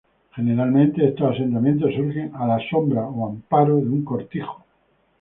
[0.35, 4.65] Generalmente, estos asentamientos surgen a la "sombra" o amparo de un cortijo.